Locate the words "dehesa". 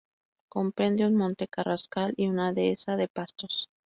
2.53-2.97